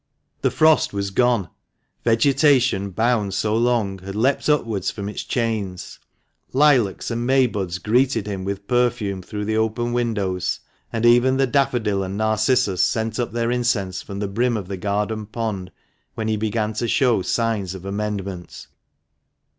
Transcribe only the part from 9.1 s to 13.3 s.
through the open windows, and even the daffodil and narcissus sent